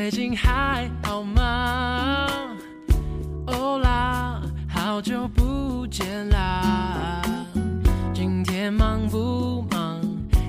[0.00, 2.26] 最近还好吗？
[3.48, 7.20] 欧啦，好久不见啦！
[8.14, 10.00] 今天忙不忙？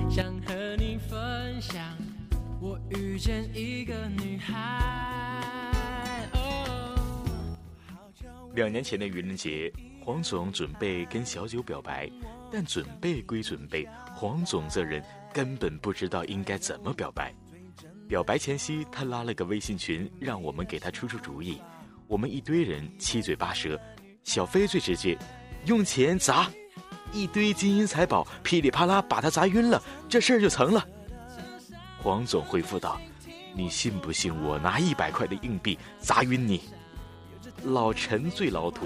[0.08, 1.84] 想和你分享，
[2.62, 4.80] 我遇见一个女孩。
[8.54, 9.70] 两年前的愚人节，
[10.02, 12.10] 黄总准备跟小九表白，
[12.50, 17.34] 但准备归准备，黄总这人根本不知道应该怎么表白。
[18.12, 21.62] 表白前夕，他拉了个微信群，让我们给他出出主意。
[22.06, 23.80] 我们一堆人七嘴八舌，
[24.22, 25.16] 小飞最直接，
[25.64, 26.46] 用钱砸，
[27.10, 30.86] 一堆金银财宝噼里啪啦把他砸晕了，这事儿就成了。
[32.02, 33.00] 黄总回复道
[33.56, 36.60] ：“你信不信我拿一百块的硬币砸晕你？”
[37.64, 38.84] 老陈最老土，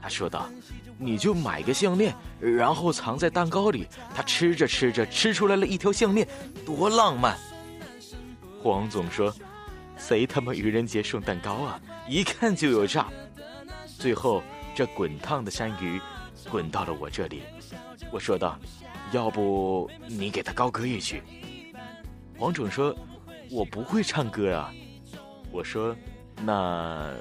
[0.00, 0.48] 他说道
[0.96, 6.28] ：“你就买个项链，然后藏在蛋糕里，他吃着吃着吃出来了一条项链，
[6.64, 7.36] 多浪漫。”
[8.66, 9.32] 黄总说
[9.96, 11.80] ：“谁他妈愚人节送蛋糕啊？
[12.08, 13.06] 一看就有诈。”
[13.86, 14.42] 最后，
[14.74, 16.00] 这滚烫的山芋
[16.50, 17.42] 滚到了我这里。
[18.10, 18.58] 我说道
[19.12, 21.22] ：“要不你给他高歌一曲？”
[22.36, 22.92] 黄总说
[23.52, 24.74] ：“我不会唱歌啊。”
[25.52, 25.96] 我说
[26.44, 27.14] ：“那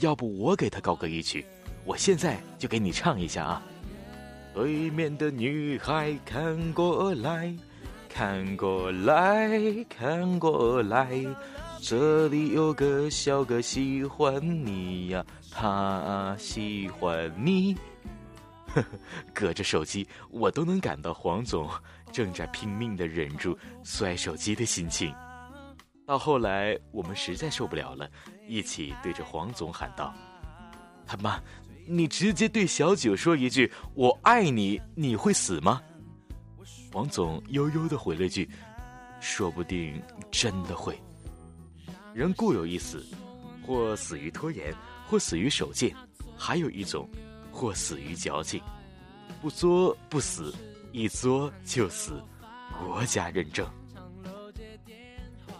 [0.00, 1.44] 要不我给他高歌一曲？
[1.84, 3.62] 我现在就给你唱一下啊。”
[4.54, 7.52] 对面的女孩看过来。
[8.16, 11.22] 看过来看过来，
[11.82, 15.22] 这里有个小哥喜欢你呀，
[15.52, 17.74] 他喜欢你。
[18.68, 18.84] 呵呵，
[19.34, 21.68] 隔着手机，我都能感到黄总
[22.10, 25.14] 正在拼命的忍住摔手机的心情。
[26.06, 28.08] 到后来，我们实在受不了了，
[28.48, 30.14] 一起对着黄总喊道
[31.06, 31.38] ：“他妈，
[31.86, 35.82] 你直接对小九说一句‘我爱你’，你会死吗？”
[36.96, 38.48] 王总悠悠的回了句
[39.20, 40.98] ：“说不定真的会。
[42.14, 43.04] 人固有一死，
[43.66, 44.74] 或死于拖延，
[45.06, 45.94] 或死于手贱，
[46.38, 47.06] 还有一种，
[47.52, 48.62] 或死于矫情。
[49.42, 50.54] 不作不死，
[50.90, 52.18] 一作就死，
[52.78, 53.68] 国家认证。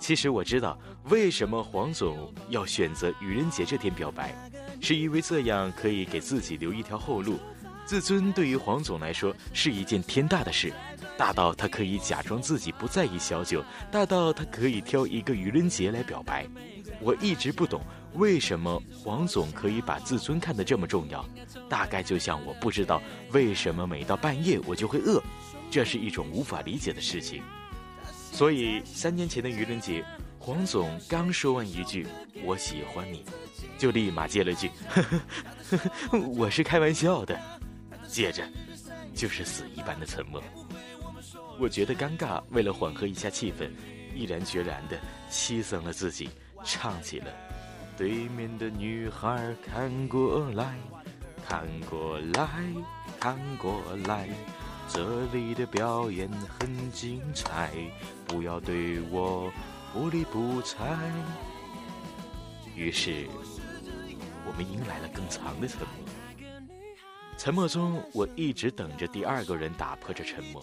[0.01, 0.79] 其实我知道，
[1.11, 4.35] 为什么黄总要选择愚人节这天表白，
[4.81, 7.39] 是因为这样可以给自己留一条后路。
[7.85, 10.73] 自尊对于黄总来说是一件天大的事。”
[11.17, 16.47] 大到他可以假装自己不在意小九，大到他可以挑一个愚人节来表白。
[17.01, 17.83] 我一直不懂
[18.15, 21.27] 为什么黄总可以把自尊看得这么重要，
[21.69, 25.23] 大概就像我不知道为什么每到半夜我就会饿，
[25.71, 27.43] 这是一种无法理解的事情。
[28.33, 30.05] 所以三年前的愚人节，
[30.39, 32.07] 黄总刚说完一句
[32.45, 33.25] “我喜欢你”，
[33.79, 35.21] 就立马接了句“呵呵
[35.71, 35.77] 呵
[36.11, 37.39] 呵我是开玩笑的”，
[38.07, 38.47] 接着
[39.15, 40.43] 就是死一般的沉默。
[41.59, 43.71] 我觉得尴尬，为了缓和一下气氛，
[44.15, 44.99] 毅然决然地
[45.31, 46.29] 牺牲了自己，
[46.65, 47.27] 唱起了。
[47.97, 50.77] 对面的女孩看过来，
[51.49, 52.47] 看过来，
[53.19, 54.29] 看过来，
[54.87, 57.73] 这里的表演很精彩，
[58.27, 59.51] 不要对我
[59.95, 60.99] 不理不睬。
[62.75, 63.27] 于是，
[64.47, 65.89] 我们迎来了更长的沉默。
[67.39, 70.63] 沉默中，我一直等着第二个人打破这沉默。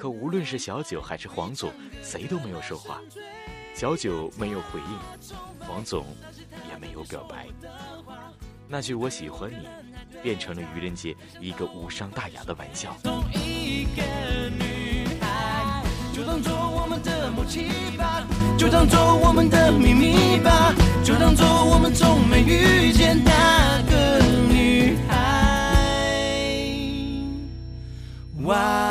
[0.00, 1.70] 可无论是小九还是黄总，
[2.02, 2.98] 谁都没有说话。
[3.74, 4.98] 小九没有回应，
[5.58, 6.06] 黄总
[6.70, 7.46] 也没有表白。
[8.66, 9.68] 那句“我喜欢你”
[10.22, 12.96] 变成了愚人节一个无伤大雅的玩笑。
[16.14, 17.66] 就当做我们的默契
[17.98, 20.74] 吧，就当做我们的秘密吧，
[21.04, 24.18] 就当做我们从没遇见那个
[24.48, 26.24] 女孩。
[28.44, 28.89] 哇。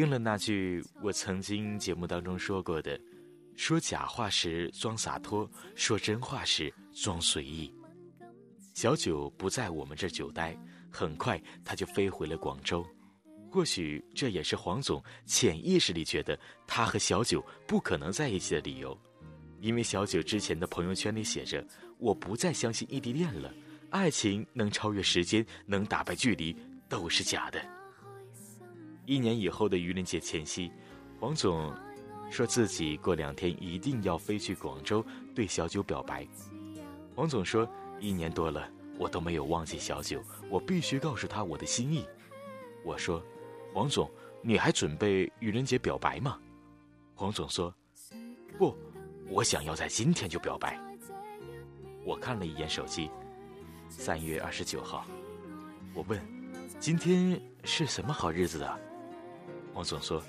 [0.00, 2.98] 应了那句我曾经节目当中说过的
[3.54, 7.70] ：“说假话时装洒脱，说真话时装随意。”
[8.72, 10.56] 小九不在我们这久待，
[10.90, 12.82] 很快他就飞回了广州。
[13.50, 18.98] 或许这也是黄总潜意识里觉得他和小九不可能在一起的理由，
[19.60, 21.62] 因为小九之前的朋友圈里写着
[22.00, 23.52] ：“我不再相信异地恋了，
[23.90, 26.56] 爱情能超越时间，能打败距离，
[26.88, 27.62] 都是假的。
[29.10, 30.70] 一年以后的愚人节前夕，
[31.18, 31.74] 黄总
[32.30, 35.04] 说自己过两天一定要飞去广州
[35.34, 36.24] 对小九表白。
[37.16, 37.68] 黄总说，
[37.98, 38.70] 一年多了，
[39.00, 42.06] 我都没有忘记小九，我必须告诉他我的心意。
[42.84, 43.20] 我说，
[43.74, 44.08] 黄总，
[44.42, 46.38] 你还准备愚人节表白吗？
[47.16, 47.74] 黄总说，
[48.56, 48.76] 不，
[49.28, 50.80] 我想要在今天就表白。
[52.04, 53.10] 我看了一眼手机，
[53.88, 55.04] 三月二十九号。
[55.94, 56.16] 我问
[56.78, 58.78] ：“今天是什么好日子啊？”
[59.80, 60.22] 我总说：“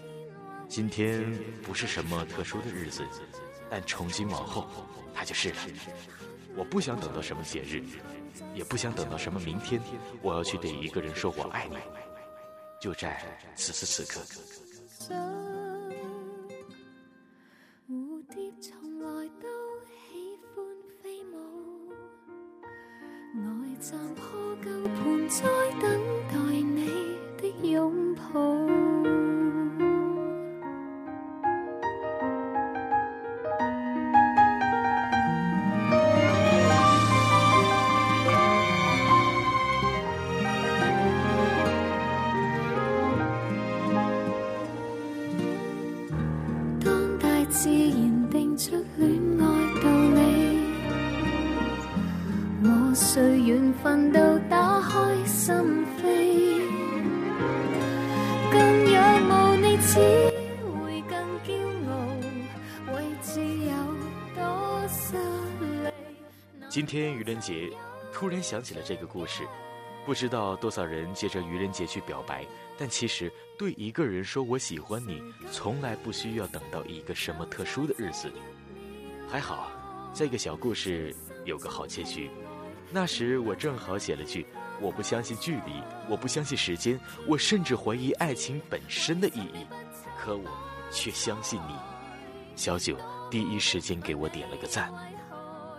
[0.69, 1.29] 今天
[1.61, 3.05] 不是什么特殊的日子，
[3.69, 4.65] 但从今往后，
[5.13, 5.55] 它就是了。
[6.55, 7.83] 我不想等到什么节日，
[8.55, 9.81] 也不想等到什么明天，
[10.21, 11.75] 我要去对一个人说我爱你，
[12.79, 13.21] 就在
[13.57, 14.21] 此时此刻。”
[66.69, 67.69] 今天愚人节，
[68.13, 69.43] 突然想起了这个故事，
[70.05, 72.45] 不知道多少人借着愚人节去表白，
[72.77, 75.21] 但其实对一个人说我喜欢你，
[75.51, 78.31] 从来不需要等到一个什么特殊的日子。
[79.27, 79.71] 还好，
[80.13, 81.13] 这个小故事
[81.45, 82.29] 有个好结局。
[82.93, 84.45] 那时我正好写了句：
[84.81, 89.65] 我不相信距离，我不相信时间，我甚至怀疑爱情本身的意义，
[90.19, 90.43] 可我
[90.91, 91.75] 却相信你。
[92.55, 92.97] 小九
[93.29, 94.91] 第一时间给我点了个赞。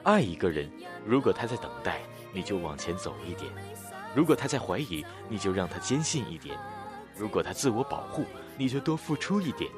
[0.05, 0.71] 爱一个人，
[1.05, 2.01] 如果他在等待，
[2.33, 3.53] 你就往前走一点；
[4.17, 6.57] 如果他在怀疑，你就让他坚信一点；
[7.15, 8.25] 如果他自我保护，
[8.57, 9.71] 你就多付出一点。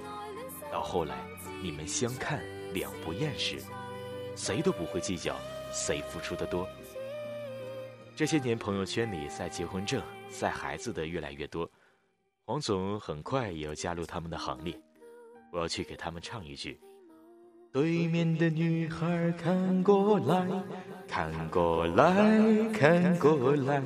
[0.70, 1.16] 到后来，
[1.60, 2.40] 你们相看
[2.72, 3.60] 两不厌时，
[4.36, 5.34] 谁都不会计较
[5.72, 6.66] 谁付出的多。
[8.16, 10.00] 这些年，朋友圈里晒结婚证、
[10.30, 11.68] 晒孩子的越来越多，
[12.44, 14.78] 黄总很快也要加入他们的行列。
[15.50, 16.78] 我要去给他们唱一句。
[17.72, 20.46] 对面的女孩看过来，
[21.08, 23.82] 看过来，看过来，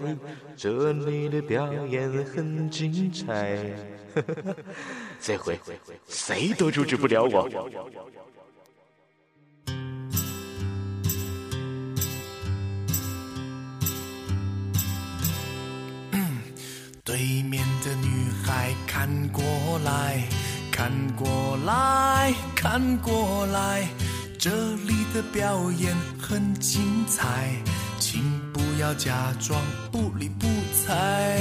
[0.54, 3.58] 这里的表演很精彩。
[5.18, 5.58] 这回
[6.06, 7.48] 谁都阻止不了我。
[19.32, 19.44] 过
[19.84, 20.22] 来。
[20.70, 23.88] 看过来看过来，
[24.38, 24.48] 这
[24.86, 27.50] 里的表演很精彩，
[27.98, 31.36] 请不要假装不理不睬。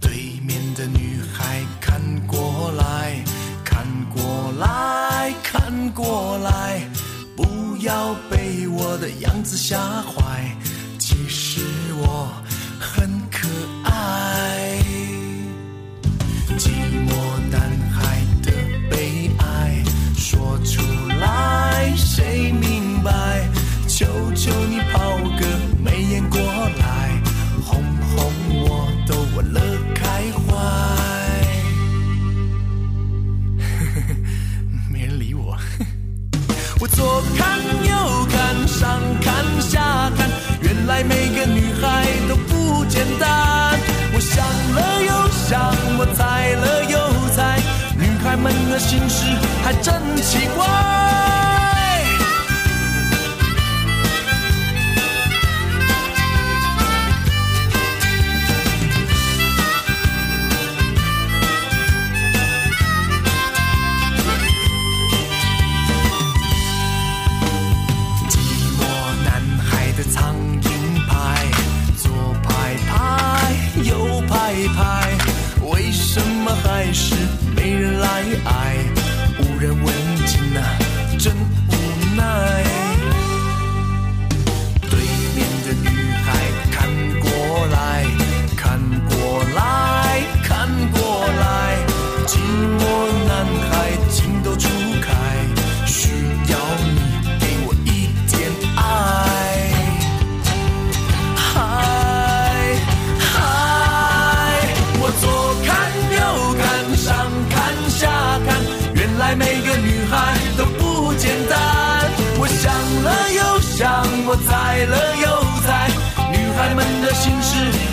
[0.00, 3.22] 对面的女孩看过来
[3.62, 6.80] 看过来看过来，
[7.36, 10.56] 不要被我的样子吓坏，
[48.82, 49.24] 心事
[49.62, 51.01] 还真奇怪。